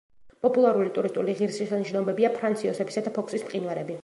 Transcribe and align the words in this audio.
პოპულარული 0.45 0.93
ტურისტული 0.95 1.35
ღირსშესანიშნაობებია 1.41 2.35
ფრანც 2.39 2.65
იოსებისა 2.69 3.05
და 3.11 3.19
ფოქსის 3.21 3.49
მყინვარები. 3.51 3.99